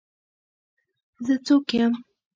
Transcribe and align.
زه 1.25 1.33
څوک 1.45 1.67
یم. 1.77 1.93